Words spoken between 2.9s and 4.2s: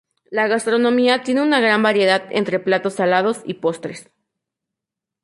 salados y postres.